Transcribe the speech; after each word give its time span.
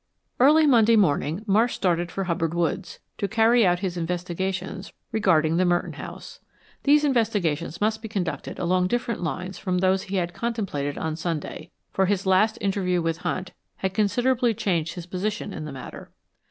Early 0.39 0.65
Monday 0.65 0.95
morning 0.95 1.43
Marsh 1.45 1.75
started 1.75 2.11
for 2.11 2.23
Hubbard 2.23 2.55
Woods, 2.55 2.97
to 3.19 3.27
carry 3.27 3.67
out 3.67 3.81
his 3.81 3.97
investigations 3.97 4.91
regarding 5.11 5.57
the 5.57 5.63
Merton 5.63 5.93
house 5.93 6.39
These 6.85 7.03
investigations 7.05 7.79
must 7.79 8.01
be 8.01 8.07
conducted 8.07 8.57
along 8.57 8.87
different 8.87 9.21
lines 9.21 9.59
from 9.59 9.77
those 9.77 10.01
he 10.01 10.15
had 10.15 10.33
contemplated 10.33 10.97
on 10.97 11.15
Sunday, 11.15 11.69
for 11.91 12.07
his 12.07 12.25
last 12.25 12.57
interview 12.61 12.99
with 12.99 13.19
Hunt 13.19 13.51
had 13.75 13.93
considerably 13.93 14.55
changed 14.55 14.95
his 14.95 15.05
position 15.05 15.53
in 15.53 15.65
the 15.65 15.71
matter. 15.71 16.09